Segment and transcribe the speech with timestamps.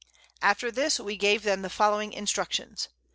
[0.41, 2.87] After this we gave them the following Instructions.